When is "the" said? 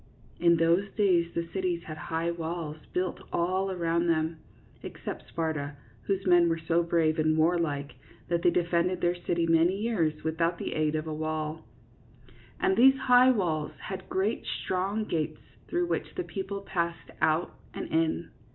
1.35-1.45, 6.45-6.49, 10.57-10.73, 16.15-16.23